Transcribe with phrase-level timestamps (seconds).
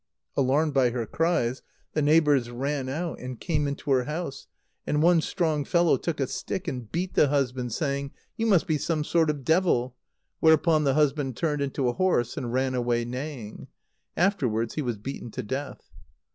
[0.35, 1.61] Alarmed by her cries,
[1.93, 4.47] the neighbours ran out, and came into her house;
[4.87, 8.79] and one strong fellow took a stick, and beat the husband, saying: "You must be
[8.79, 9.95] some sort of devil,"
[10.39, 13.67] whereupon the husband turned into a horse, and ran away neighing.
[14.17, 15.91] Afterwards he was beaten to death.